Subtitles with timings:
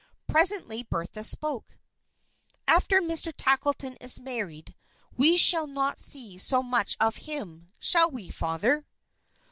[0.25, 1.77] Presently Bertha spoke.
[2.67, 3.31] "After Mr.
[3.37, 4.73] Tackleton is married,
[5.15, 8.87] we shall not see so much of him, shall we, Father?"